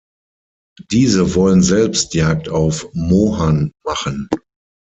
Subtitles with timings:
[0.89, 4.29] Diese wollen selbst Jagd auf Mohan machen.